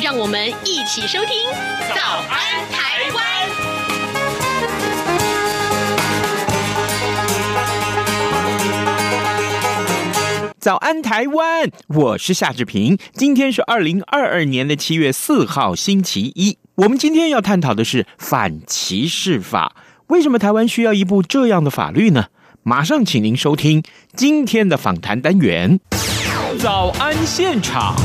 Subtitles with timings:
[0.00, 1.28] 对，让我们一起收听
[1.94, 3.22] 《早安台湾》。
[10.58, 12.96] 早安台湾，我是夏志平。
[13.12, 16.56] 今天是二零二二年的七月四号，星期一。
[16.76, 19.76] 我们今天要探讨的是反歧视法。
[20.06, 22.26] 为什么台湾需要一部这样的法律呢？
[22.62, 23.82] 马上请您收听
[24.16, 25.78] 今天的访谈单元。
[26.58, 27.96] 早安现场。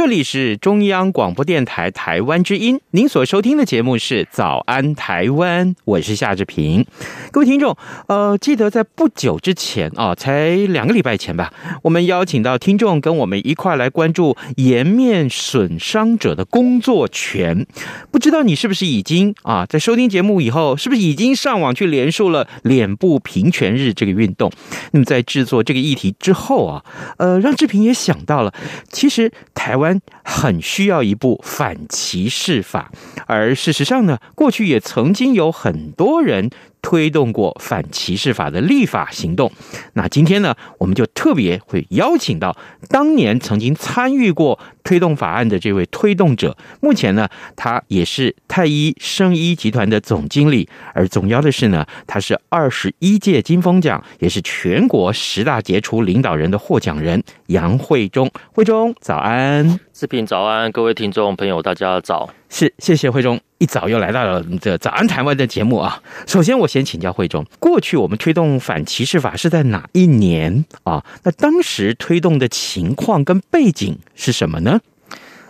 [0.00, 6.86] 这里是中央广播电台台湾之音，您所收听的节目是《早安台湾》，我是夏志平。
[7.30, 17.66] 各位听众，呃，记得在不久之前啊，才两个礼拜前吧，我们邀请到听众跟我们一块来关注颜面损伤者的工作权。
[18.10, 24.50] 不知道你是不是已经啊，在收听节目以后，是不是已经上网去连署了脸部平权日这个运动？
[24.92, 26.82] 那么在制作这个议题之后啊，
[27.18, 28.54] 呃，让志平也想到了，
[28.90, 29.89] 其实台湾。
[30.24, 32.90] 很需要一部反歧视法，
[33.26, 36.50] 而事实上呢，过去也曾经有很多人
[36.82, 39.50] 推动过反歧视法的立法行动。
[39.94, 42.56] 那今天呢，我们就特别会邀请到
[42.88, 46.56] 当年曾经参与过推动法案的这位推动者。
[46.80, 50.68] 目前呢，他也是太医生医集团的总经理。
[50.94, 58.30] 而重要的是呢，他是二十一届金风奖，也是全国十大杰出领导人的获奖人杨慧忠。
[58.52, 59.78] 慧忠，早安！
[59.92, 62.30] 视频早安，各位听众朋友，大家早。
[62.48, 66.02] 是，谢谢慧忠，一早又来到了这早安台湾的节目啊。
[66.26, 71.04] 首先，我先请教惠中，过去我们推动反歧视法是在哪一年啊？
[71.24, 74.80] 那当时推动的情况跟背景是什么呢？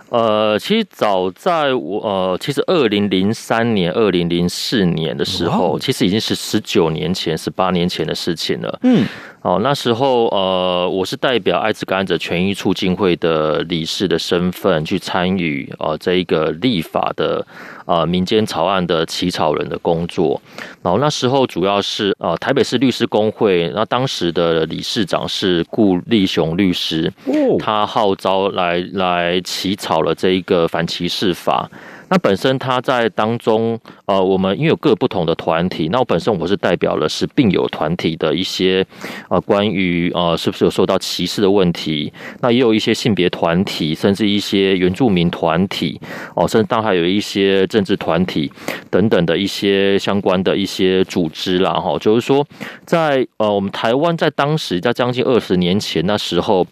[0.09, 8.77] 呃，其实早在我呃，其实二零零三年、二零零四年的时候，其实已经是十九年前、十八年前的事情了。
[8.83, 9.05] 嗯。
[9.41, 17.43] 哦，那时候呃，我是代表艾滋感染者权益促进会的理事的身份去参与呃这一个立法的
[17.85, 20.39] 呃民间草案的起草人的工作。
[20.83, 27.11] 然后那时候主要是呃台北市律师工会，那当时的理事长是顾立雄律师，
[27.57, 31.67] 他号召来来起草了这一个反歧视法。
[32.11, 38.85] 那本身他在当中，呃，我们因为有各不同的团体，那我本身我是代表了是病友团体的一些，
[39.29, 42.11] 呃，关于呃是不是有受到歧视的问题，
[42.41, 46.01] 那也有一些性别团体，甚至一些原住民团体，
[46.35, 48.51] 哦，甚至当还有一些政治团体
[48.89, 52.45] 等等的一些相关的一些组织啦，哈，就是说
[52.85, 56.67] 在呃我们台湾在当时在将近二十年前那时候，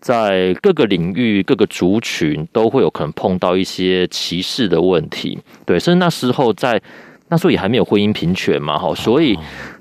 [0.00, 6.80] 在各个领域各个族群都会有可能碰到一些歧视的问题，对，甚至那时候在
[7.28, 9.36] 那时候也还没有婚姻平权嘛，哈，所以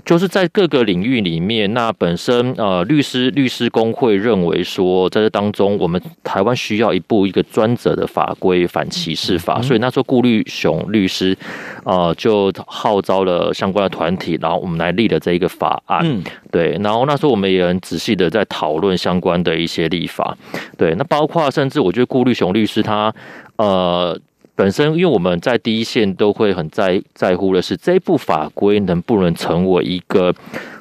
[0.06, 11.38] 就是在各个领域里面，那本身呃律师律师工会认为说，在这当中，我们台湾需要一部一个专责的法规反歧视法，所以那时候顾立雄律师
[11.84, 20.36] 呃就号召了相关的团体，然后我们来立了这一个法案，对，然后那时候我们也很仔细的在讨论相关的一些立法，
[20.78, 23.14] 对，那包括甚至我觉得顾立雄律师他
[23.58, 24.18] 呃。
[24.56, 30.34] 本身，因为我们在第一线都会很在在乎的是这部法规能不能成为一个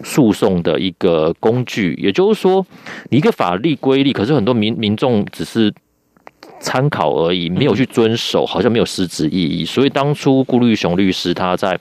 [0.05, 2.67] 诉讼的一个工具，也就是说，
[3.11, 5.73] 你一个法律规例，可是很多民民众只是
[6.61, 9.65] 参考而已，没有去遵守，好像没有实质意义。
[9.65, 11.79] 所以当初顾立雄律师他在。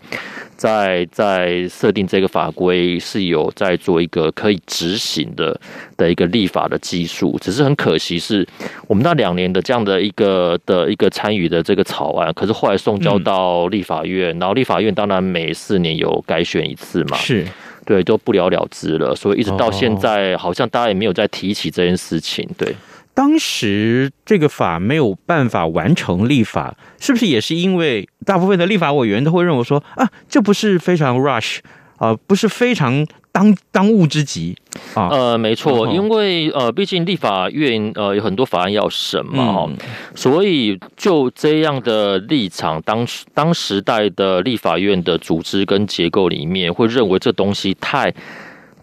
[0.61, 5.59] 在在设定这个法规是有在做一个可以执行的
[5.97, 8.47] 的一个立法的技术，只是很可惜是
[8.87, 17.43] 我们那两年的这样的一个的一个参与的这个草案，可是后来送交到立法院，然后立法院当然每四年有改选一次嘛，是。
[17.83, 22.75] 对，都不了了之了，所以一直到现在好像大家也没有再提起这件事情，对。
[23.13, 31.59] 当时这个法没有办法完成立法，是不是也是因为大部分的立法委员都会认为说啊，这不是非常 rush
[31.97, 34.55] 啊，不是非常当当务之急
[34.93, 35.09] 啊？
[35.11, 39.77] 呃，没错，因为呃，毕竟立法院呃有很多法案要审嘛，哈、嗯，
[40.15, 48.13] 所以就这样的立场，当时当时代的立法院的组织跟结构里面会认为这东西太。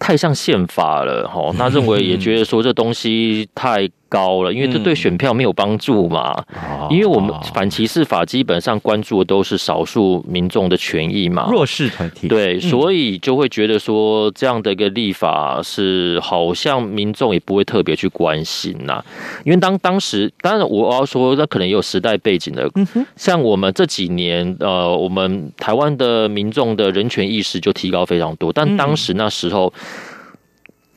[0.01, 6.33] 太像宪法了，哈，他认为也觉得说这东西太高了，因为这对选票没有帮助嘛。
[6.55, 12.29] 哦、因为我们反歧视法基本上关注的都是少数民众的权益嘛，弱势团体。
[12.29, 19.05] 对，所以就会觉得说这样的一个立法是好像民众也不会特别去关心呐。
[19.45, 22.69] 因为当当时，当然我要说，那可能也有时代背景的。
[23.17, 29.73] 像我们这几年，呃，我们台湾的民众的人权意识就提高非常多，但当时那时候。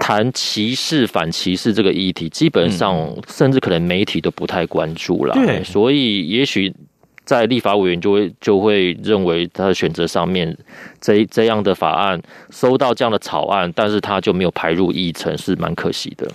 [0.04, 5.34] 谈歧视、反歧视这个议题，基本上甚至可能媒体都不太关注了。
[5.36, 6.74] 对，所以也许
[7.24, 10.58] 在立法委员就会就会认为他的选择上面，
[11.00, 12.20] 这这样的法案
[12.50, 16.28] 收到这样的草案，但是他就没有排入议程，是蛮可惜的。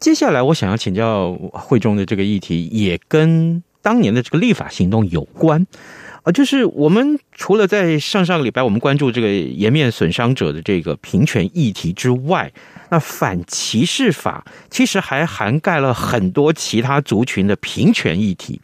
[0.00, 5.66] 接下来我想要请教会中的这个议题，也跟当年的这个立法行动有关
[6.32, 12.50] 就是我们除了在上上个礼拜我们关注这个颜面损伤者的这个平权议题之外。
[12.92, 18.60] 那反歧视法其实还涵盖了很多其他族群的平权议题。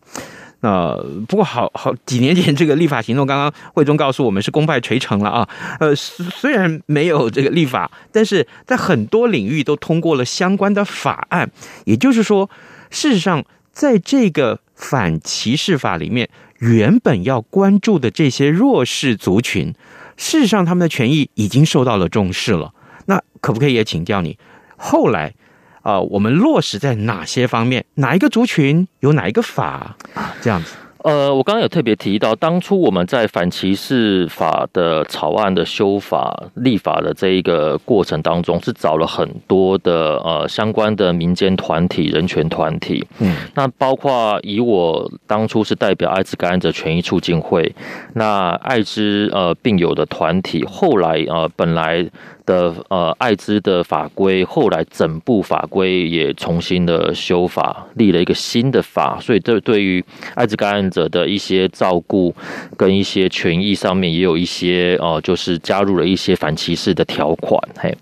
[0.63, 0.97] 那
[1.29, 5.49] 不过好好几年前这个立法行动，刚刚会中告诉我们是功败垂成了啊。
[5.79, 11.49] 呃，虽然没有这个立法，但是在很多领域都通过了相关的法案。
[11.85, 12.51] 也就是说，
[12.91, 19.75] 事实上，在这个反歧视法里面，原本要关注的这些弱势族群，
[20.17, 22.73] 事实上他们的权益已经受到了重视了。
[23.06, 24.38] 那可不可以也请教你，
[24.76, 25.35] 后来
[25.82, 27.85] 啊、我们落实在哪些方面？
[27.94, 30.35] 哪一个族群有哪一个法啊？
[30.43, 30.75] 这样子。
[31.06, 43.06] 呃，我刚刚有特别提到，当初我们在反歧视法的草案的修法、立法的这一个过程当中，是找了很多的呃相关的民间团体、人权团体。
[43.20, 47.73] 嗯，那包括以我当初是代表艾滋感染者权益促进会，
[48.14, 52.05] 那艾滋呃病友的团体，后来呃本来。
[52.46, 60.02] 的呃，艾滋的法规后来整部法规也重新的修法，立了一个新的法，所以这对于
[60.34, 62.34] 艾滋感染者的一些照顾
[62.76, 67.60] 跟一些权益上面也有一些哦，就是加入了一些反歧视的条款。
[67.78, 67.94] 嘿，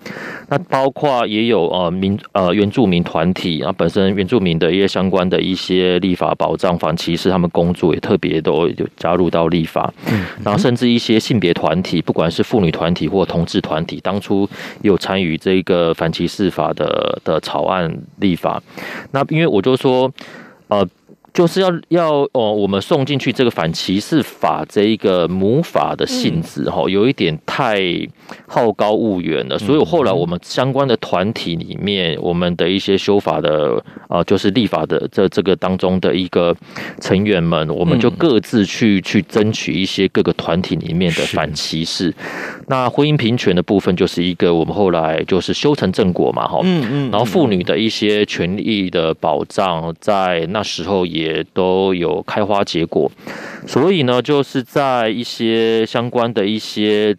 [0.48, 9.92] 那包括也有呃民呃原住民团体啊，本身原住民的一些相关的一些立法保障反歧视，他们工作也特别都有加入到立法。
[10.06, 14.48] 嗯，然后甚至一些性别团体，不管是妇女团体或同志团体，当初。
[14.82, 18.62] 有参与这个反歧视法的的草案立法，
[19.12, 20.12] 那因为我就说，
[20.68, 20.86] 呃。
[21.34, 27.76] 就是要要哦，我们送进去这个反歧视法这一个母法的性质哈，有一点太
[28.46, 29.58] 好高骛远了。
[29.58, 36.56] 所以后来我们相关的团体里面，我们的一些修法的啊，就是立法的这这个当中的一个
[37.00, 42.14] 成员们，我们就各自去去争取一些各个团体里面的反歧视。
[42.68, 51.23] 那婚姻平权的部分就是一个我们后来就是修成正果嘛哈，嗯嗯，然后妇女的一些权益的保障，在那时候也。
[51.24, 53.10] 也都有开花结果，
[53.66, 57.16] 所以呢，就是在一些相关的一些。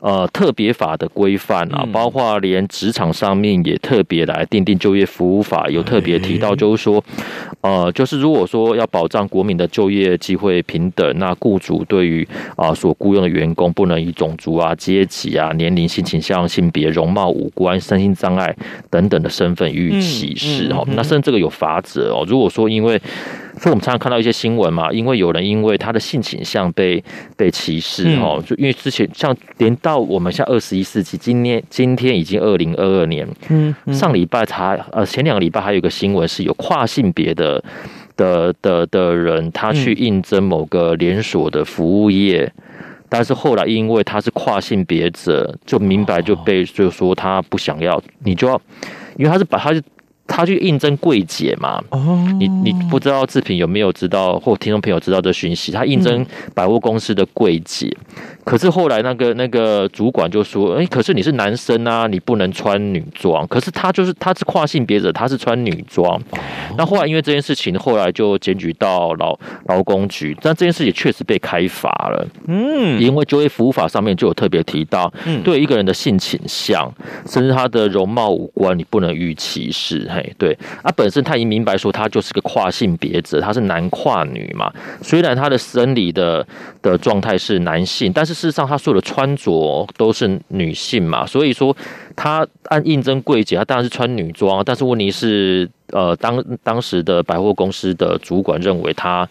[0.00, 7.02] 呃，特别法的规范啊，包括连职场上面也特别来订定就业服务法，有特别提到，就是说，
[7.60, 12.26] 呃，就是如果说要保障国民的就业机会平等，那雇主对于
[12.56, 18.54] 啊所雇佣的员工不能以种族啊、阶级啊、年龄、性倾向、性别、容貌、五官、身心障碍
[18.90, 20.86] 等等的身份予以歧视哦。
[20.96, 22.24] 那甚至这个有法则哦。
[22.28, 23.00] 如果说因为
[23.58, 27.02] 所以我们常常看到一些新闻嘛，因为有人因为他的性倾向被
[27.36, 37.62] 被歧视哦，就因为之前像连到我们像二十一世纪，今天今天已经二零二二年，嗯，上礼拜才呃前两个礼拜还有一个新闻是有跨性别的
[38.16, 42.50] 的的的人，他去应征某个连锁的服务业，
[43.10, 48.58] 但是后来因为他是跨性别者，就明白就被就说他不想要，你就要，
[49.16, 49.82] 因为他是把他是。
[50.26, 51.82] 他去应征柜姐嘛？
[51.90, 55.72] 哦，你你不知道志平有没有知道，或听众朋友知道这讯息？
[55.72, 56.24] 他应征
[56.54, 57.94] 百货公司的柜姐。
[58.44, 66.20] 可是后来那个那个主管就说：“哎，可是你是男生啊，你不能穿女装。”可是他就是他是跨性别者，他是穿女装。
[66.76, 72.26] 那后来因为这件事情，后来就检举到劳劳工局，但这件事也确实被开罚了。
[72.48, 75.12] 嗯，因为就业服务法上面就有特别提到，
[75.44, 76.92] 对一个人的性倾向，
[77.26, 80.08] 甚至他的容貌五官，你不能予以歧视。
[80.12, 80.52] 嘿，对，
[80.82, 84.70] 啊，本身他已经明白说他就是个跨性别者，他是男跨女嘛。
[85.00, 86.46] 虽然他的生理的
[86.82, 88.32] 的状态是男性，但是。
[88.42, 91.76] 事实上，他所有的穿着都是女性嘛，所以说
[92.16, 94.64] 他按应征柜姐，他当然是穿女装。
[94.64, 99.28] 但是问题是，呃，当当时的百货公司的主管认为他，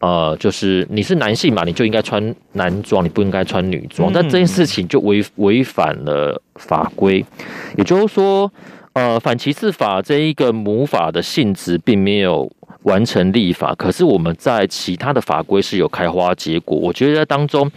[0.00, 4.10] 呃，就是你是男性嘛，你就应该穿男装，你不应该穿女装。
[4.12, 7.24] 但这件事情就违违反了法规，
[7.76, 8.50] 也就是说。
[8.98, 12.50] 呃，反歧视法这一个母法的性质并没有
[12.82, 16.76] 完成立法，可是我们在其他的法规是有开花结果。
[16.76, 17.70] 我觉得在当中，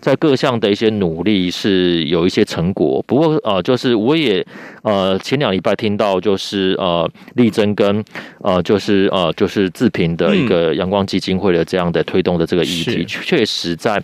[0.00, 3.04] 在各项的一些努力是有一些成果。
[3.06, 4.42] 不过呃，就是我也
[4.82, 8.02] 呃前两礼拜听到就是呃力争跟
[8.40, 14.02] 呃就是呃就是自评的一个阳光基金会的这样的推动的这个议题，确实在。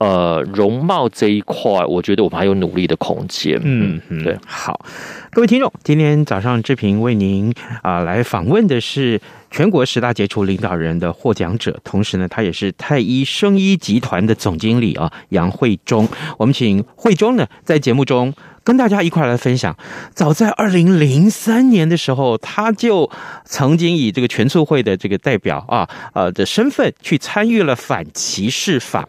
[0.00, 3.60] 呃，容貌这一块，我觉得我们还有努力的空间。
[3.62, 4.34] 嗯嗯，对。
[4.46, 4.84] 好，
[5.30, 7.52] 各位听众，今天早上志平为您
[7.82, 16.08] 啊、呃、来访问的是全国十大杰出领导人的获奖者，同时呢，他也是太医生医集团的总经理啊，杨慧忠。
[16.38, 18.32] 我们请慧忠呢在节目中。
[18.62, 19.76] 跟大家一块来分享，
[20.14, 23.10] 早在二零零三年的时候，他就
[23.44, 29.08] 曾经以这个全促会的这个代表啊，呃的身份去参与了反歧视法。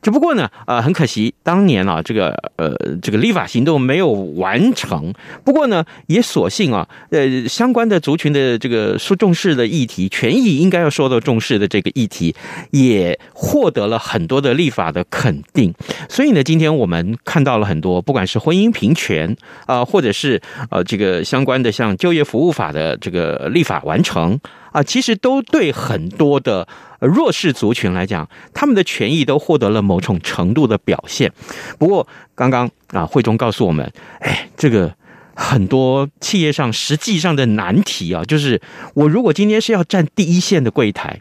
[0.00, 5.12] 只不过呢，呃，很可惜，当年啊，这个呃这个立法行动没有完成。
[5.44, 12.34] 不过呢，也所幸啊，呃，相关的族群的这个受重视的议题，权益应该要受到重视的这个议题，
[12.70, 15.74] 也获得了很多的立法的肯定。
[16.08, 19.36] 所以呢，今天我们看到了很多，不管是婚姻平权
[19.66, 24.36] 啊，或者是呃这个相关的像就业服务法的这个立法完成
[24.72, 26.66] 啊，其实都对很多的
[26.98, 31.32] 弱势族群来讲，他们的权益都获得了某种程度的表现。
[31.78, 33.88] 不过刚刚啊，慧中告诉我们，
[34.18, 34.92] 哎，这个
[35.36, 38.60] 很多企业上实际上的难题啊，就是
[38.94, 41.20] 我如果今天是要站第一线的柜台，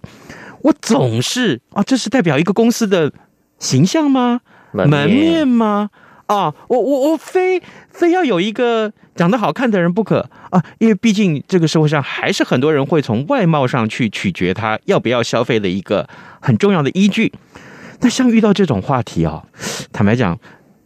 [0.64, 3.14] 我总是啊，这是代表一个公司的
[3.60, 4.42] 形象吗？
[4.74, 5.90] 门面吗？
[6.28, 10.64] 啊，我我我非非要有一个长得好看的人不可啊！
[10.78, 16.08] 因为毕竟这个社会上还是很多人会从外貌上去取决他要不要消费的一个
[16.40, 17.34] 很重要的依据。
[18.02, 19.44] 那像遇到这种话题啊，
[19.92, 20.38] 坦白讲。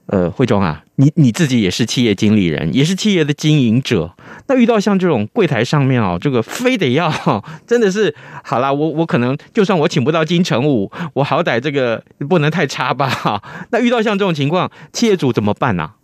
[0.08, 4.13] 呃，慧忠啊，你你自己也是企业经理人，也是企业的经营者。
[4.48, 7.12] 那遇到像这种柜台上面哦，这个非得要，
[7.65, 13.41] 真的是好啦，我我可能就算我请不到金城武，我好歹这个不能太差吧？
[13.72, 15.96] 那遇到像这种情况，企业主怎么办呢、啊？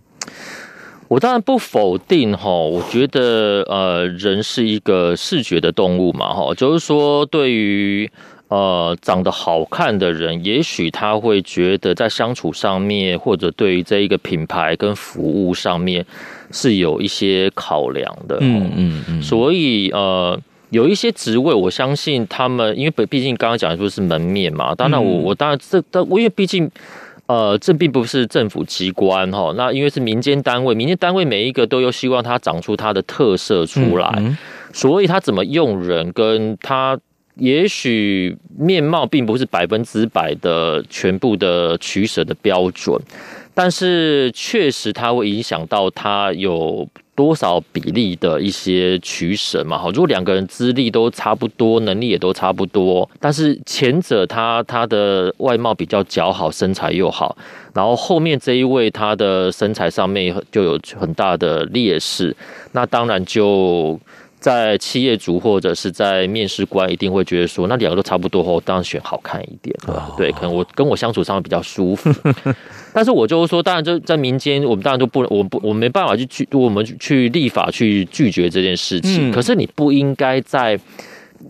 [1.10, 8.10] 我当然不否定哈，我觉得呃，人是一个视觉的动物嘛，哈，就是说对于。
[8.50, 16.06] 呃，长得好看的人，也许他会觉得在相处上面，或者对于这一个品牌跟服务上面
[16.50, 18.38] 是有一些考量的。
[18.40, 19.22] 嗯嗯嗯。
[19.22, 20.40] 所以呃，
[20.70, 24.74] 有一些职位，我相信他们，因为毕竟刚刚讲的就是门面嘛。
[24.74, 26.72] 当然我，我我当然这，但我因为毕竟
[27.26, 29.54] 呃，这并不是政府机关哈。
[29.58, 34.38] 那因为是民间单位，民间单位每一个都有希望它长出它的特色出来，嗯嗯，
[34.72, 36.98] 所以他怎么用人跟他。
[37.38, 43.00] 也许面貌并不是百分之百的全部的取舍的标准，
[43.54, 49.78] 但是确实它会影响到他有多少比例的一些取舍嘛。
[49.78, 57.38] 好，如果两个人资历都差不多，能力也都差不多，但是前者他他的外貌比较姣好，身材又好，
[57.74, 62.36] 然后后面这一位他的身材上面就有很大的劣势，
[62.72, 64.00] 那当然就。
[64.48, 69.76] 在企业主或者是在面试官一定会觉得说，那两个都差不多我，当然选好看一点。
[70.16, 72.10] 对，可能我跟我相处上比较舒服。
[72.96, 79.30] 但是我就是说，当然就在民间，我们当然就不能，我不，我没办法去拒，我们去立法去拒绝这件事情。
[79.34, 80.80] 可是你不应该在。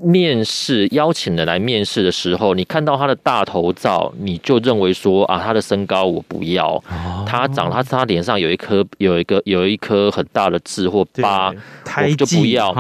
[0.02, 11.54] 面试邀请人来面试的时候，你看到他的大头照，你就认为说啊，他的身高我不要，哦、他长他他脸上有一颗有一个有一颗很大的痣或疤，
[11.98, 12.74] 我就不要。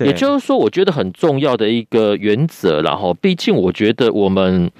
[0.00, 4.70] 也就是说，我觉得很重要的一个原则，然后毕竟我觉得我们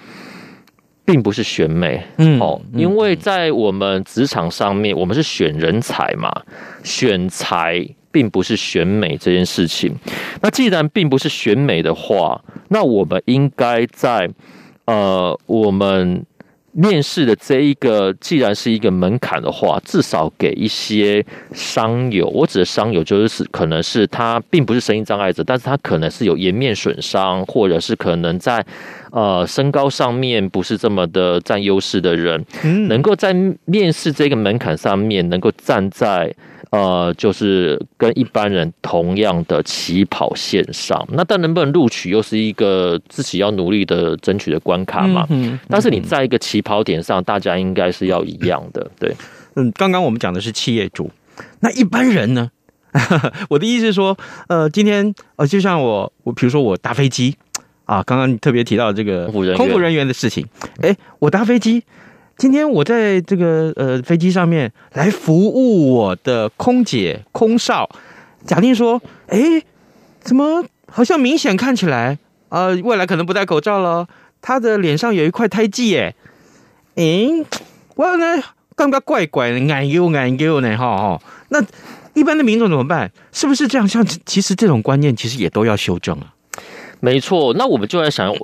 [1.04, 6.30] 并不是选美，嗯，哦，因为在我们职场上面，我们是选人才嘛，
[6.82, 7.86] 选才。
[8.14, 9.92] 并不是选美这件事情。
[10.40, 14.30] 那既然并不是选美的话，那我们应该在
[14.84, 16.24] 呃，我们
[16.74, 22.26] 面试的这一个，既然是一个门槛的话，至少给一些商友。
[22.28, 28.64] 我指的商友就是可能是他并不是声音障碍者，但是他可能是有颜面损伤，或者是可能在
[29.12, 32.44] 呃身高上面不是这么的占优势的人，
[32.88, 33.32] 能够在
[33.64, 36.34] 面试这个门槛上面能够站在。
[36.74, 45.24] 呃，就是跟一般人同样的起跑线上，那但能不能录取，又是一个自己要努力的争取的关卡嘛。
[45.30, 48.90] 嗯，嗯，但是你在一个起跑点上，大家应该是要一样的。
[48.98, 49.14] 对，
[49.54, 51.08] 嗯，刚刚我们讲的是企业主，
[51.60, 52.50] 那一般人呢？
[53.50, 54.16] 我的意思是说，
[54.48, 57.36] 呃，今天呃，就像我，我比如说我搭飞机
[57.84, 60.44] 啊，刚刚你特别提到这个空服人员的事情，
[60.82, 61.84] 哎，我搭飞机。
[62.36, 67.88] 今天我在这个呃飞机上面来服务我的空姐、空少，
[68.44, 69.62] 假定说，哎，
[70.20, 74.06] 怎么好像明显看起来，呃，未来可能不戴口罩了，
[74.42, 76.14] 他的脸上有一块胎记，哎，
[76.96, 77.28] 哎，
[77.94, 78.42] 我呢，
[78.74, 81.22] 感觉怪怪的，哎呦，哎呦呢，哈哈。
[81.50, 81.62] 那
[82.14, 83.10] 一般的民众怎么办？
[83.32, 83.86] 是不是这样？
[83.86, 86.34] 像其实这种观念，其实也都要修正啊。
[87.00, 88.34] 没错，那我们就在想，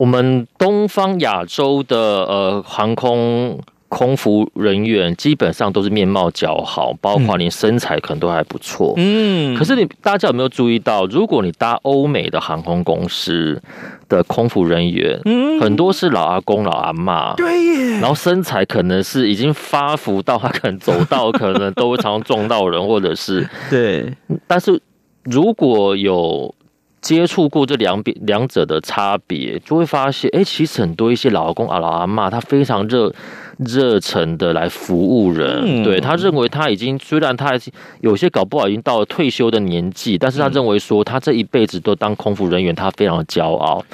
[0.00, 3.60] 我们东方亚洲的呃航空。
[3.90, 8.94] 空服人员基本上都是面貌姣好，包括你身材可能都还不错。
[8.96, 13.60] 嗯，可是你大家有没有注意到，如果你搭欧美的航空公司
[14.08, 24.14] 的空服人员，嗯，很多是老阿公老阿妈，对耶，然后身材可能是已经发福到他可能走道可能都会常常撞到人，或者是 对。
[24.46, 24.80] 但是
[25.24, 26.54] 如果有
[27.00, 33.14] 接触过这两边两者的差别，就会发现，哎，其实很多一些老公啊老阿妈，他非常热。
[33.64, 37.58] 热忱的来服务人，嗯、对，他认为他已经虽然他
[38.00, 43.84] 有些搞不好已经到了退休的年纪，但是他认为说他这一辈子都当空服人员，他非常的骄傲。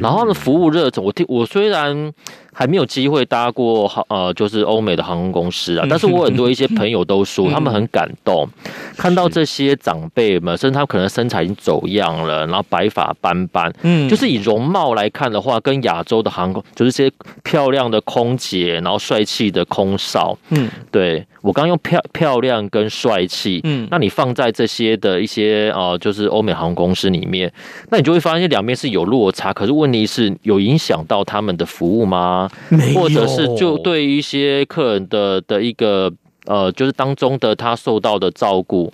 [0.00, 2.12] 然后呢，服务热忱，我听我虽然。
[2.56, 5.84] 还没有机会搭过航呃，就是欧美的航空公司啊。
[5.90, 8.48] 但是我很多一些朋友都说， 他们很感动，
[8.96, 17.12] 看到这些长辈们，甚至他们可能身材已经走样了，然后白发斑斑，嗯，就是以容貌来看的话，跟亚洲的航空，就是这些
[17.42, 21.26] 漂亮的空姐，然后帅气的空少，嗯，对。
[21.42, 27.52] 我刚用漂漂亮跟帅气，嗯，那你放在这些的一些呃，就是欧美航空公司里面，
[27.90, 29.52] 那你就会发现两边是有落差。
[29.52, 32.48] 可是问题是有影响到他们的服务吗？
[32.70, 33.00] 没有。
[33.02, 36.10] 或者是就对于一些客人的的一个
[36.46, 38.90] 呃，就是当中的他受到的照顾，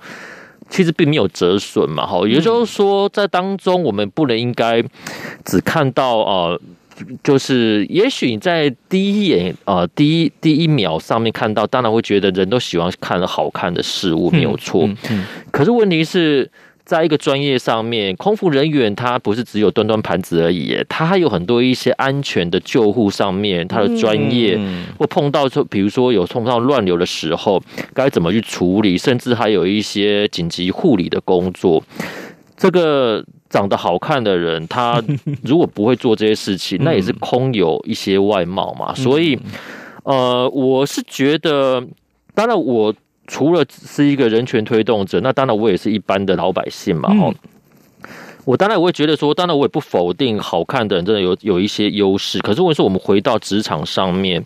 [0.69, 2.05] 其实并没有折损嘛。
[2.05, 4.83] 哈，也就是说，在当中我们不能应该
[5.45, 6.61] 只看到呃。
[7.23, 14.85] 就是，也许你在第一眼啊，第一第一秒上面看到，当然会觉得人都喜欢看好看的事物，没有错。
[14.87, 16.51] 嗯，嗯，可是问题是
[16.85, 24.59] 在一个专业上面，空服人员他不是只有端端盘子而已，他还有很多一些安全的救护上面，他的专业，
[24.99, 27.63] 或碰到说，比如说有碰到乱流的时候，
[27.95, 31.83] 该怎么去处理，甚至还有一些紧急护理的工作，
[32.57, 33.25] 这个。
[33.51, 35.03] 长得好看的人，他
[35.45, 38.95] 如果不会做这些事情，那也是空有一些外貌嘛。
[38.95, 39.39] 所以，
[40.05, 41.85] 呃，我是觉得，
[42.33, 42.95] 当然，我
[43.27, 47.13] 除了是一个人权推动者，那当然我也是一般的老百姓嘛。
[47.15, 47.35] 哈。
[48.51, 54.45] 我当然我会觉得说，当然我也不否定好看的人真的有有一些优势，可是我说我们回到职场上面，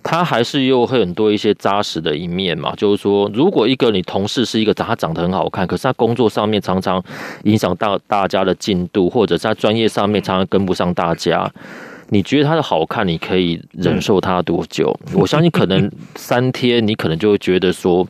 [0.00, 2.72] 他还是又会很多一些扎实的一面嘛。
[2.76, 7.02] 就是说，如果一个你同事是一个长他长得很好看，可是他工作上面常常
[7.42, 11.52] 影响到大家的进度，或者在专业上面常常跟不上大家，
[12.10, 14.96] 你觉得他的好看，你可以忍受他多久？
[15.14, 18.06] 我相信可能三天，你可能就会觉得说，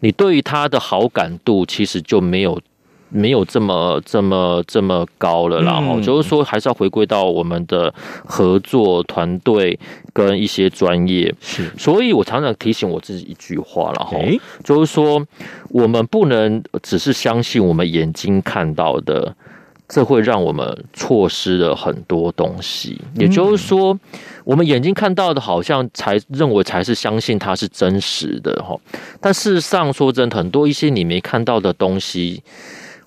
[0.00, 2.60] 你对于他的好感度其实就没有。
[3.08, 7.92] 没有这么这么这么高了，然后就是说，还是要回归到我们的
[8.24, 9.78] 合作团队
[10.12, 11.32] 跟一些专业。
[11.40, 14.18] 是，所以我常常提醒我自己一句话，然后
[14.64, 15.24] 就是说，
[15.68, 19.34] 我们不能只是相信我们眼睛看到的，
[19.88, 23.00] 这会让我们错失了很多东西。
[23.14, 23.96] 也就是说，
[24.42, 28.76] 我们眼睛看到的，好像才认为才是相信它是真实的哈。
[29.20, 32.42] 但事实上，说真的，很多一些你没看到的东西。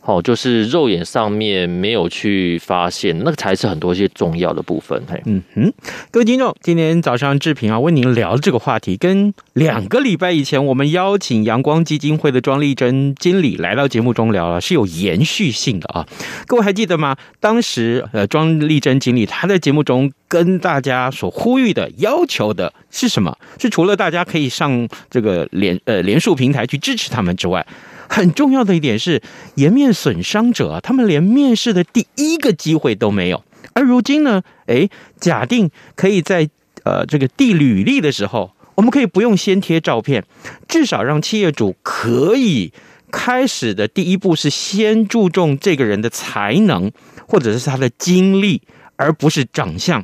[0.01, 4.99] 哦，就是肉眼上面没有去发现，那个才是很多一些重要的部分。
[5.07, 5.71] 嘿，嗯哼，
[6.09, 16.07] 各位听众，今天早上志平啊，为您聊这个话题，跟两个礼拜以前我们邀请阳光基金会的庄丽珍经理来到节目中聊了，是有延续性的啊。
[16.47, 17.15] 各位还记得吗？
[17.39, 23.37] 当时呃，庄丽珍经理他在节目中跟大家所呼吁的要求的是什么？
[23.59, 27.63] 是除了大家可以上这个连呃连署平台去支持他们之外。
[28.09, 29.21] 很重要的一点是，
[29.55, 33.43] 颜面损伤者啊，他们连面试的第一个机会都没有。
[33.73, 36.49] 而如今呢，诶，假定可以在
[36.83, 40.25] 呃这个递履历的时候，我们可以不用先贴照片，
[40.67, 42.73] 至少让企业主可以
[43.11, 46.91] 开始的第一步是先注重这个人的才能
[47.27, 48.63] 或者是他的经历，
[48.95, 50.03] 而不是长相。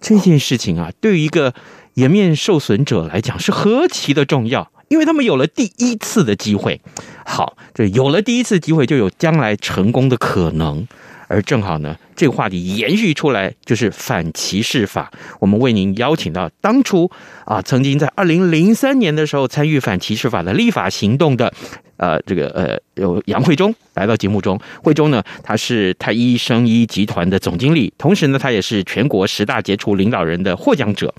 [0.00, 1.54] 这件事情啊，对于一个
[1.94, 4.70] 颜面受损者来讲是何其的重要。
[4.88, 6.80] 因为他们有了第一次的机会，
[7.24, 10.86] 好，这有了第一次机会，就有将来成功的可能。
[11.26, 15.10] 而正好呢，这个话题延续出来，就是反歧视法。
[15.40, 17.10] 我们为您邀请到当初
[17.46, 21.52] 啊，曾经在二零零三年的时候参与反歧视法的立法行动的，
[21.96, 24.60] 呃，这个呃，有杨慧忠来到节目中。
[24.82, 31.12] 慧忠呢，他是太一生医集团的总经理，同时呢，他也是全国十大杰出领导人的获奖者。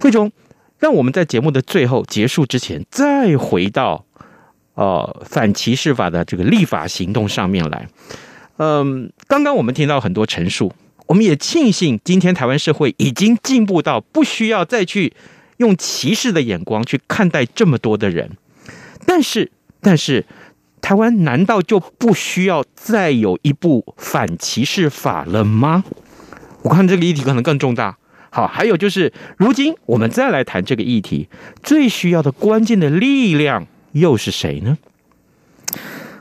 [0.00, 0.32] 慧忠。
[0.78, 4.04] 让我们在节目的最后结束之前，再回到
[4.74, 7.88] 呃反歧视法的这个立法行动上面来。
[8.58, 10.72] 嗯，刚刚我们听到很多陈述，
[11.06, 15.12] 我们也庆幸今天台湾社会已经进步到不需要再去
[15.58, 18.36] 用歧视的眼光去看待这么多的人。
[19.06, 20.26] 但是，但是，
[20.80, 25.84] 台湾难道就不需要再有一部反歧视法了吗？
[26.62, 27.96] 我看这个议题可能更重大。
[28.30, 31.28] 好，还有就是，如今我们再来谈这个议题，
[31.62, 34.78] 最需要的关键的力量又是谁呢？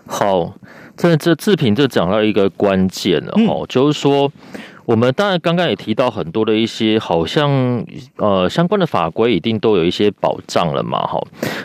[0.06, 0.54] 好，
[0.96, 4.32] 这这志平就讲到一个关键了哦，嗯、就是说。
[4.88, 11.22] 我们当然刚刚也提到很多的一些，好像呃相关的法规一定都有一些保障了嘛，哈。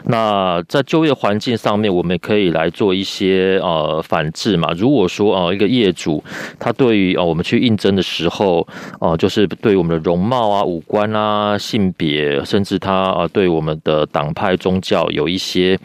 [0.06, 4.72] 那在就业环境上面，我们可以来做一些呃反制嘛。
[4.76, 6.20] 如果说啊、呃、一个业主
[6.58, 8.66] 他对于呃我们去应征的时候，
[8.98, 15.78] 哦、呃，就是对我们的容貌啊、五官啊、性别，甚至他啊对我们的党派、宗教有一些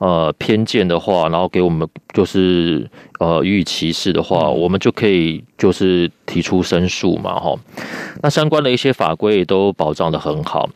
[0.00, 2.90] 呃偏见的话，然后给我们就是。
[3.20, 7.54] 呃，予以歧视的话，我们就可以就是提出申诉嘛，哈。
[8.22, 10.68] 那相关的一些法规也都保障的很好。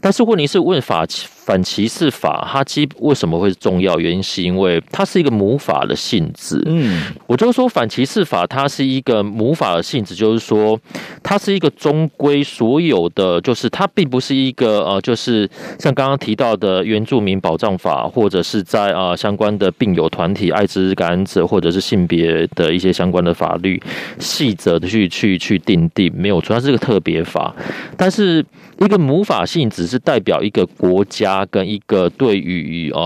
[0.00, 1.04] 但是问题是，问法
[1.44, 3.98] 反歧视法，它基为什么会重要？
[3.98, 6.62] 原因是因为它是一个母法的性质。
[6.66, 10.78] 嗯，我就说反歧视法，它是一个母法的性质，就是说
[11.22, 23.82] 它是一个中规所有的，就是它并不是一个呃，就是像刚刚提到的原住民保障法，或者是在啊相关的病友团体、艾滋感染者，或者是性别的一些相关的法律
[24.20, 27.52] 细则的去去去定定，没有错，它是一个特别法，
[27.96, 28.44] 但是。
[28.80, 33.00] 一个母法性只是代表一个国家跟一个对于呃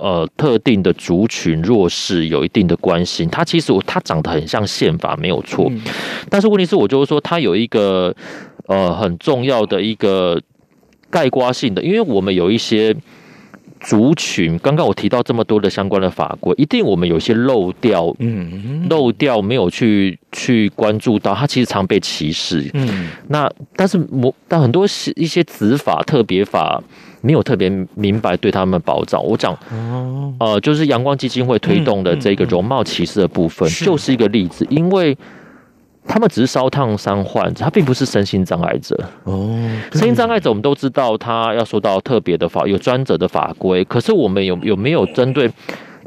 [0.00, 5.70] 呃特定的族群弱势有一定的关心，它其实它长得很像宪法没有错，
[6.30, 8.14] 但是问题是我就是说它有一个
[8.66, 10.40] 呃很重要的一个
[11.10, 12.94] 概括性的，因为我们有一些。
[13.84, 26.80] 族群，刚刚我提到这么多的相关的法规，一定我们有些漏掉，嗯，漏掉没有去去关注到，它其实常被歧视，嗯，那但是我但很多一些执法特别法
[27.22, 29.24] 没有特别明白对他们保障。
[29.24, 35.16] 我讲，哦，呃，就是阳光基金会推动的这个容貌歧视的部分，就是一个例子，因为。
[36.04, 38.98] 他们只是烧烫伤患者，他并不是身心障碍者。
[39.22, 39.56] 哦，
[39.92, 43.84] 身心障碍者我们都知道，他要受到特别的法，有专责的法规。
[43.84, 45.48] 可是我们有有没有针对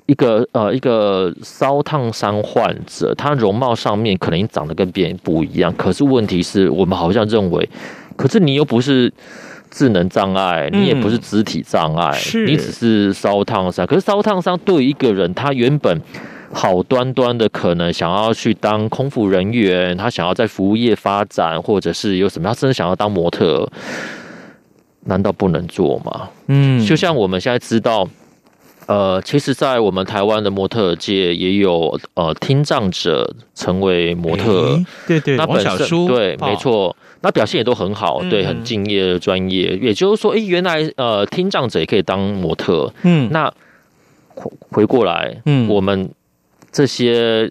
[0.05, 5.73] 一个呃一个烧烫伤患者，他容貌上面可能长得跟别人不一样？
[5.77, 7.69] 可是问题是我们好像认为，
[8.17, 9.09] 可是你又不是
[9.75, 13.85] 智能障碍，你也不是肢体障碍，是你只是烧烫伤。
[13.85, 16.01] 可是烧烫伤对一个人，他原本。
[16.53, 23.67] 好端端的，可能想要去当空服人员，他想要在服务业发展，或者是有什么，他真的想要当模特，
[25.05, 26.29] 难道不能做吗？
[26.47, 28.07] 嗯，就像我们现在知道，
[28.85, 39.75] 呃，其实，在我们台湾的模特界也有呃听障者成为模特，欸、对对，那本身对，没错，那表现也都很好，对，很敬业专业。
[39.77, 43.51] 也就是说，哎、欸，原来呃听障者也可以当模特，嗯，那
[44.69, 46.09] 回过来，嗯，我们。
[46.77, 47.49] 这些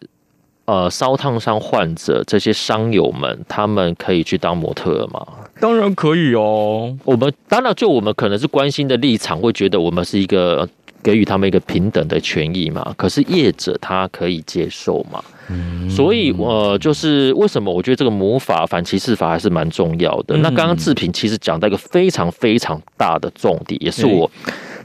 [0.66, 5.26] 呃烧烫伤患者，这些伤友们，他们可以去当模特吗？
[5.58, 6.94] 当然可以哦。
[7.04, 10.68] 我们当然就我们可能是关心的立场，会觉得我们是一个
[11.04, 12.92] 给予他们一个平等的权益嘛。
[12.96, 15.22] 可是业者他可以接受嘛？
[15.50, 20.36] 嗯，所以呃，就是为什么我觉得这个魔法反歧视法还是蛮重要的。
[20.36, 24.28] 嗯、那刚刚志平其实讲到一个非常非常大的重点，也是我。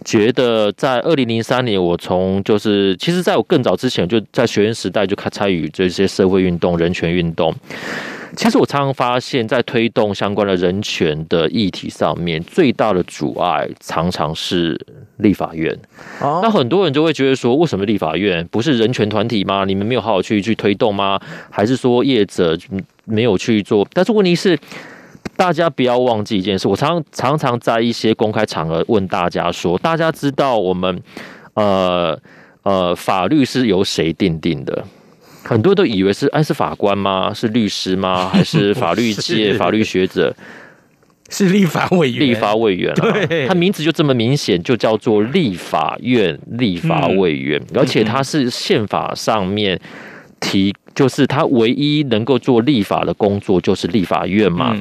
[0.06, 7.54] 觉得在二零零三年，我从就是，其实在我更早之前，就在学生时代就开参与这些社会运动、人权运动。
[8.36, 14.80] 其实我常常发现，在推动相关的人权的议题上面，最大的阻碍常常是
[15.18, 15.78] 立法院。
[16.20, 19.66] 那很多人就会觉得说，为什么立法院不是人权团体吗？
[19.66, 21.20] 你们没有好好去去推动吗？
[21.50, 22.58] 还是说业者
[23.06, 23.88] 没有去做？
[23.94, 24.58] 但是问题是。
[25.36, 31.02] 大家不要忘记一件事，我常常常在一些公开场合问大家说：大家知道我们
[31.54, 32.20] 呃
[32.64, 34.84] 呃法律是由谁定定的？
[35.50, 37.34] 很多都以为是哎是法官吗？
[37.34, 38.30] 是律师吗？
[38.32, 40.36] 还是法律界法律学者？
[41.32, 49.80] 是立法委员，立法委员啊，对，他名字就这么明显，就叫做立法院立法委员，而且他是宪法上面
[50.40, 54.76] 提，就是他唯一能够做立法的工作就是立法院嘛。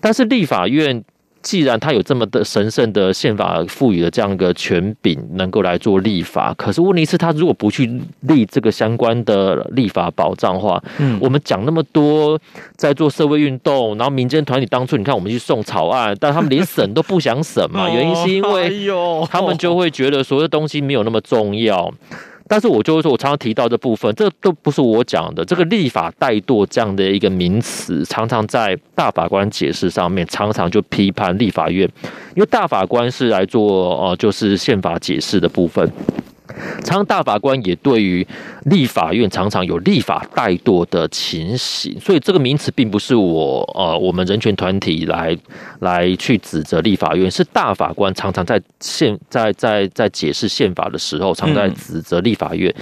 [0.00, 1.02] 但是立法院
[1.46, 7.88] 既然他有这么的神圣的宪法赋予的这样一个权柄，能够来做立法，可是问题是，他如果不去
[8.22, 12.36] 立这个相关的立法保障的话，嗯，我们讲那么多
[12.74, 18.88] 在做社会运动，然后民间团体当初你看我们去送草案，但他们连审都不想审嘛， 原因是因为
[19.30, 21.94] 他们就会觉得所有的东西没有那么重要。
[22.48, 25.44] 但是我就会说，我常常提到这部分，这都不是我讲的。
[25.44, 31.88] 这个立法怠惰这样的一个名词，常常在大法官解释上面，常常就批判立法院，
[32.34, 35.90] 因为大法官是来做呃，就是宪法解释的部分。
[36.86, 38.24] 常常大法官也对于
[38.66, 45.36] 立法院常常有立法怠惰的情形，所以这个名词并不是我呃我们人权团体来
[45.80, 52.72] 来去指责立法院，是大法官常常在宪在在在解释宪法的时候，常在指责立法院。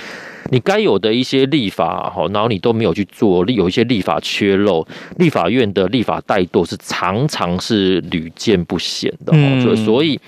[0.51, 4.87] 你该有的一些立法，哈，然后你都没有去做，有一些立法缺漏，
[5.19, 10.21] 立法院的立法怠惰是常常是屡见不鲜的，所以，所以，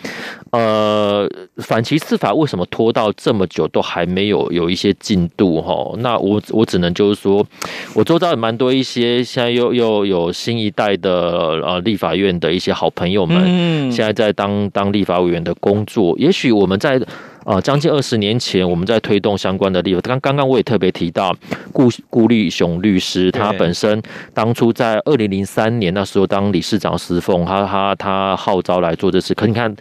[0.51, 5.95] 呃，反歧视法为什么拖到这么久都还没有有一些进度，哈？
[5.99, 7.47] 那我我只能就是说，
[7.95, 17.01] 我周遭也蛮多一些现在又又有新一代的呃立法院的一些好朋友们，现在在当当立法委员的工作，也许我们在。
[17.47, 20.01] 啊，将近二十年前，我们在推动相关的立法。
[20.01, 21.33] 刚刚刚我也特别提到
[21.73, 24.03] 顾顾立雄律师，他本身
[24.35, 29.33] 当初在二零零三年那时候当理事长时奉，他他他号召来做这事。
[29.33, 29.73] 可你看，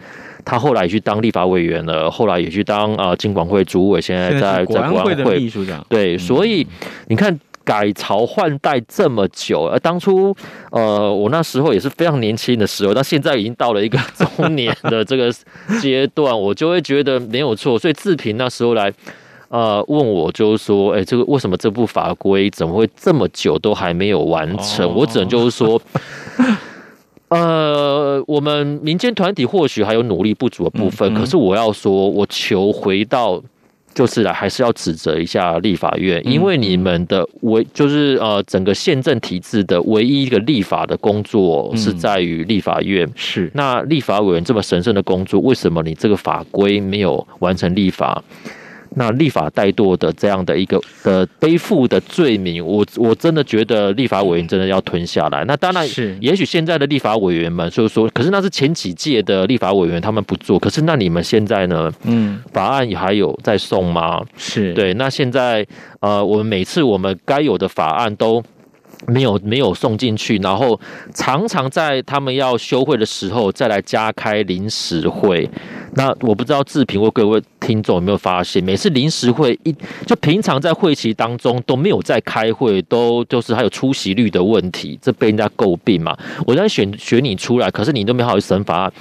[0.44, 5.84] 他后来也去当立法委员了，后来也去当啊金管会主委，现在在在国安会的秘书长。
[5.88, 6.64] 对，所以
[7.08, 7.36] 你看。
[7.66, 10.32] 改朝换代这么久，而当初，
[10.70, 15.28] 呃，我那时候也是非常年轻的时候，到现在已经到了一个中年的这个
[15.80, 17.76] 阶段，我就会觉得没有错。
[17.76, 18.92] 所以志平那时候来，
[19.48, 24.94] 呃，问我就是说，哎，这个为什么这部法规怎么会这么久都还没有完成？
[24.94, 25.82] 我只能就是说，
[27.30, 33.42] 呃，我们民间团体或许还有努力不足的部分，可是我要说，我求回到。
[33.96, 43.10] 就是啊，还是要指责一下立法院，因为你们的唯就是呃整个宪政体制的唯一一个立法的工作是在于立法院。
[43.14, 48.22] 是那立法委员这么神圣的工作，为什么你这个法规没有完成立法？
[48.98, 55.44] 那立法怠惰的这样的一个的背负的罪名，我我真的觉得立法委员真的要吞下来。
[55.44, 61.92] 那当然是，也许现在的立法委员们就是说，可是那是前几届的立法委员他们不做，可是那你们现在呢？
[62.04, 64.20] 嗯，法案也还有在送吗？
[64.36, 64.94] 是对。
[64.94, 65.66] 那现在
[66.00, 68.42] 呃，我们每次我们该有的法案都。
[69.06, 70.78] 没有没有送进去，然后
[71.14, 75.48] 常常在他们要休会的时候再来加开临时会。
[75.94, 86.16] 那我不知道志平或各位听众有没有发现，每次临时会一就平常在会期当中都没有在开会，都就是还有出席率的问题，这被人家诟病嘛。
[86.46, 88.92] 我在选选你出来，可是你都没好意思审法案。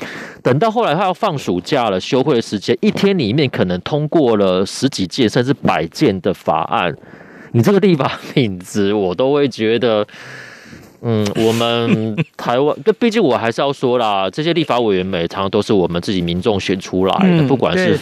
[0.41, 6.95] 等到后来他要放暑假了，休会的时间一天里面可能通过了十几件甚至百件的法案。
[7.55, 10.05] 你这个地方品质，我都会觉得。
[11.07, 17.95] 嗯，我们台湾，这毕竟我还是要说啦，这些立法委员每常都是我们自己民众选出来的，嗯、不管是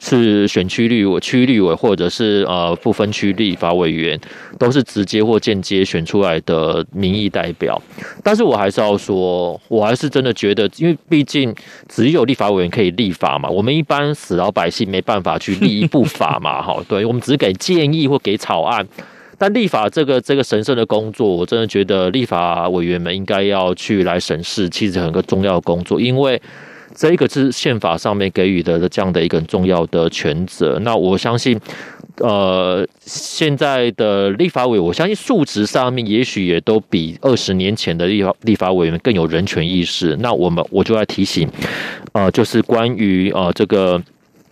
[0.00, 4.20] 是选区立委、区立委，或者是呃不分区立法委员，
[4.58, 7.80] 都是直接或间接选出来的民意代表。
[8.24, 11.54] 但是我还是要说，我还是真的觉得，因为毕竟
[11.88, 18.84] 只有立法委员可以立法嘛，我们一般死老百姓没办法去立一部法嘛， 哈，对，我们只给建议或给草案。
[19.44, 26.40] 但立法这个这个神圣的工作，我真的觉得立法委员们应该要去来审视，其实很个重要的工作，因为
[26.94, 30.78] 这一个是宪法上面给予的这样的一个很重要的权责。
[30.80, 31.60] 那我相信，
[32.20, 40.16] 呃，现在的立法委，我相信素质上面也许也都比二十年前的立法立法委员更有人权意识。
[40.20, 41.46] 那我们我就来提醒，
[42.12, 44.00] 呃，就是关于呃这个。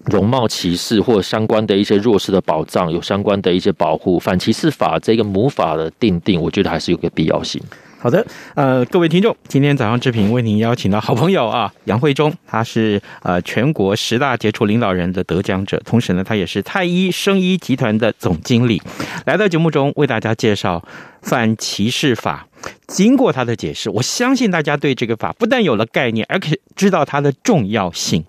[0.06, 7.62] 容貌歧视或相关的一些弱势的保障，有相关的一些保护，反歧视法这个母法的定定，我觉得还是有个必要性。
[8.02, 18.82] 好的，呃，各位听众，今天早上志平为您邀请到好朋友啊， 杨慧忠，他是呃全国十大杰出领导人的得奖者，同时呢，他也是太医生医集团的总经理，
[19.24, 20.84] 来到节目中为大家介绍
[21.20, 22.48] 反歧视法。
[22.88, 28.24] 经过他的解释，我相信大家对这个法不但有了概念，而且知道它的重要性。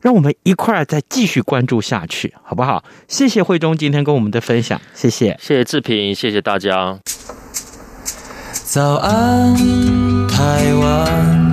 [0.00, 2.82] 让我们一块儿再继续关注下去，好不好？
[3.06, 6.98] 谢谢慧忠今天跟我们的分享，谢谢，谢谢志平，谢谢大家。
[8.72, 9.52] 早安，
[10.28, 11.52] 台湾，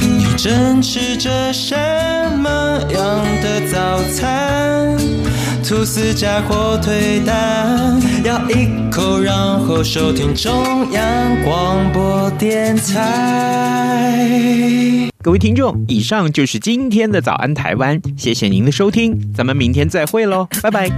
[0.00, 1.74] 你正吃着什
[2.38, 2.48] 么
[2.92, 4.96] 样的早餐？
[5.64, 14.30] 吐司加火腿蛋，咬一口，然后收听中央广播电台。
[15.20, 20.88] 各位听众，以上就是今天的早安台湾，谢谢您的收听，咱们明天再会喽，拜拜。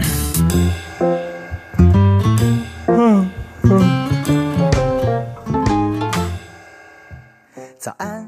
[7.86, 8.25] 早安。